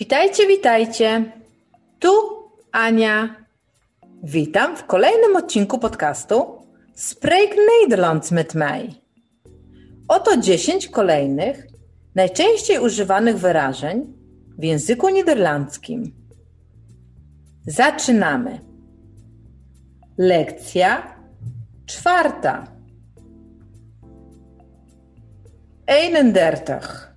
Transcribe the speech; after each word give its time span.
Witajcie, 0.00 0.46
witajcie. 0.46 1.32
Tu 1.98 2.10
Ania. 2.72 3.36
Witam 4.22 4.76
w 4.76 4.84
kolejnym 4.84 5.36
odcinku 5.36 5.78
podcastu 5.78 6.58
Spreek 6.94 7.50
Nederlands 7.56 8.30
met 8.30 8.54
mij. 8.54 8.94
Oto 10.08 10.36
10 10.36 10.88
kolejnych, 10.88 11.66
najczęściej 12.14 12.78
używanych 12.78 13.38
wyrażeń 13.38 14.12
w 14.58 14.64
języku 14.64 15.08
niderlandzkim. 15.08 16.12
Zaczynamy. 17.66 18.60
Lekcja 20.18 21.16
czwarta. 21.86 22.66
31. 25.86 27.09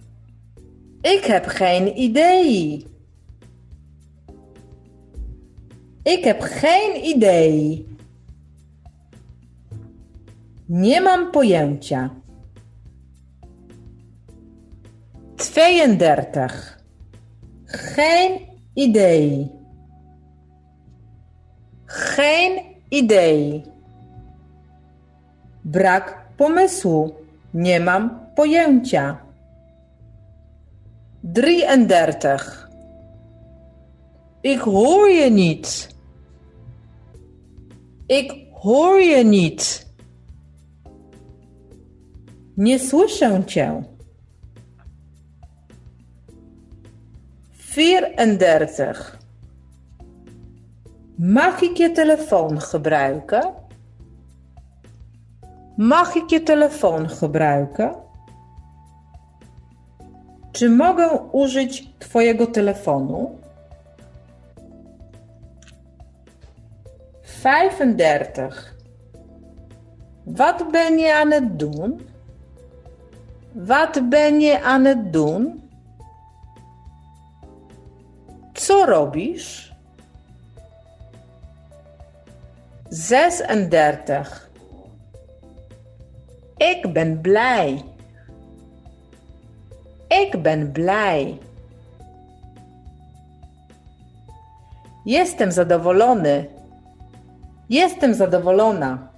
Ik 1.03 1.25
heb 1.25 1.45
geen 1.45 1.99
idee. 1.99 2.87
Ik 6.03 6.23
heb 6.23 6.41
geen 6.41 7.05
idee. 7.05 7.87
Nie 10.65 11.01
mam 11.01 11.31
pojęcia. 11.31 12.11
32. 15.35 16.79
Geen 17.65 18.47
idee. 18.73 19.51
Geen 21.85 22.61
idee. 22.89 23.63
Brak 25.61 26.25
pomysłu. 26.35 27.13
Nie 27.51 27.79
mam 27.79 28.19
pojęcia. 28.35 29.22
33. 31.31 32.69
Ik 34.41 34.59
hoor 34.59 35.09
je 35.09 35.29
niet. 35.29 35.95
Ik 38.05 38.47
hoor 38.51 39.01
je 39.01 39.23
niet. 39.23 39.91
Nie 42.55 42.79
słyszę 42.79 43.43
cię. 43.45 43.83
34. 47.51 49.17
Mag 51.17 51.61
ik 51.61 51.77
je 51.77 51.91
telefoon 51.91 52.61
gebruiken? 52.61 53.53
Mag 55.75 56.15
ik 56.15 56.29
je 56.29 56.43
telefoon 56.43 57.09
gebruiken? 57.09 58.02
Czy 60.53 60.69
mogę 60.69 61.09
użyć 61.31 61.89
Twojego 61.99 62.47
telefonu? 62.47 63.37
35. 67.43 68.27
Wat 70.25 70.71
ben 70.71 70.99
je 70.99 71.15
aan 71.15 71.31
het 71.31 71.59
doen? 71.59 72.01
Wat 73.55 74.09
ben 74.09 74.41
je 74.41 74.61
aan 74.61 74.85
het 74.85 75.13
doen? 75.13 75.61
Co 78.53 78.85
robisz? 78.85 79.71
36. 82.89 84.49
Ik 86.57 86.93
ben 86.93 87.21
blij. 87.21 87.92
Ik 90.21 90.41
ben 90.41 90.71
blij. 90.71 91.39
Jestem 95.03 95.51
zadowolony. 95.51 96.49
Jestem 97.67 98.13
zadowolona. 98.13 99.11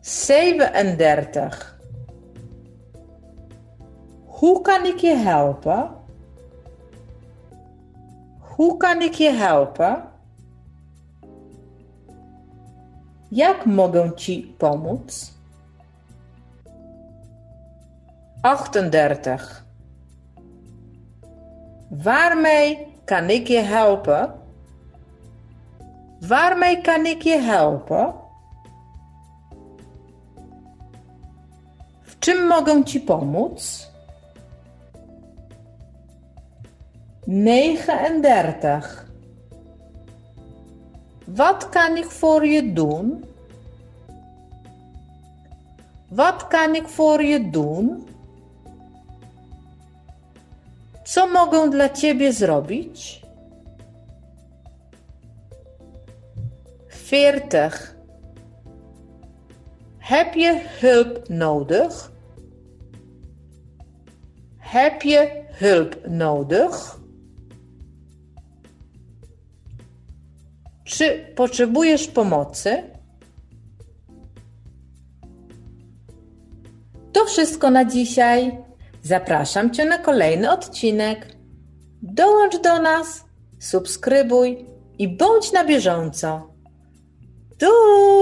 37. 0.00 1.78
Hoe 4.26 4.60
kan 4.60 4.84
ik 4.84 4.98
je 4.98 5.14
helpen? 5.14 5.90
Hoe 8.38 8.76
kan 8.76 9.02
ik 9.02 9.14
je 9.14 9.30
helpen? 9.30 10.02
Jak 13.28 13.64
mogę 13.64 14.14
ci 14.14 14.54
pomóc? 14.58 15.35
38. 18.40 19.64
Waarmee 21.88 22.86
kan 23.04 23.30
ik 23.30 23.46
je 23.46 23.58
helpen? 23.60 24.34
Waarmee 26.20 26.80
kan 26.80 27.06
ik 27.06 27.22
je 27.22 27.38
helpen? 27.38 28.14
W 32.02 32.18
czym 32.18 32.46
mogę 32.46 32.82
ci 32.84 33.00
pomóc? 33.00 33.90
39. 37.26 39.06
Wat 41.24 41.68
kan 41.68 41.96
ik 41.96 42.10
voor 42.10 42.46
je 42.46 42.72
doen? 42.72 43.24
Wat 46.08 46.46
kan 46.46 46.74
ik 46.74 46.88
voor 46.88 47.22
je 47.22 47.50
doen? 47.50 48.08
Co 51.06 51.26
mogę 51.26 51.70
dla 51.70 51.88
ciebie 51.88 52.32
zrobić? 52.32 53.22
40. 56.88 57.48
Heb 59.98 60.36
je 60.36 60.60
hulp 60.80 61.30
nodig? 61.30 61.92
Heb 64.58 65.04
je 65.04 65.44
hulp 65.60 65.96
nodig? 66.08 66.72
Czy 70.84 71.32
potrzebujesz 71.36 72.06
pomocy? 72.06 72.82
To 77.12 77.24
wszystko 77.24 77.70
na 77.70 77.84
dzisiaj. 77.84 78.65
Zapraszam 79.06 79.70
Cię 79.70 79.84
na 79.84 79.98
kolejny 79.98 80.50
odcinek. 80.50 81.26
Dołącz 82.02 82.56
do 82.62 82.82
nas, 82.82 83.24
subskrybuj 83.60 84.66
i 84.98 85.16
bądź 85.16 85.52
na 85.52 85.64
bieżąco. 85.64 86.54
Doei! 87.58 88.15